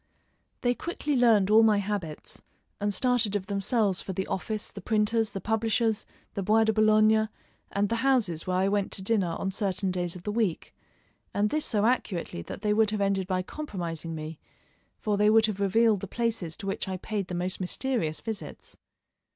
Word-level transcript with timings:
They 0.61 0.73
quickly 0.73 1.15
learned 1.15 1.51
all 1.51 1.61
my 1.61 1.77
habits 1.77 2.41
and 2.79 2.91
started 2.91 3.35
of 3.35 3.45
themselves 3.45 4.01
for 4.01 4.13
the 4.13 4.25
office, 4.25 4.71
the 4.71 4.81
printer's, 4.81 5.29
the 5.29 5.39
publishers', 5.39 6.07
the 6.33 6.41
Bois 6.41 6.63
de 6.63 6.73
Boulogne, 6.73 7.29
and 7.71 7.87
the 7.87 7.97
houses 7.97 8.47
where 8.47 8.57
I 8.57 8.67
went 8.67 8.91
to 8.93 9.03
dinner 9.03 9.35
on 9.37 9.51
certain 9.51 9.91
days 9.91 10.15
of 10.15 10.23
the 10.23 10.31
week, 10.31 10.73
and 11.35 11.51
this 11.51 11.67
so 11.67 11.85
accurately 11.85 12.41
that 12.41 12.63
they 12.63 12.73
would 12.73 12.89
have 12.89 12.99
ended 12.99 13.27
by 13.27 13.43
compromising 13.43 14.15
me, 14.15 14.39
for 14.97 15.17
they 15.17 15.29
would 15.29 15.45
have 15.45 15.59
revealed 15.59 15.99
the 15.99 16.07
places 16.07 16.57
to 16.57 16.65
which 16.65 16.87
I 16.87 16.97
paid 16.97 17.27
the 17.27 17.35
most 17.35 17.59
mysterious 17.61 18.21
visits. 18.21 18.77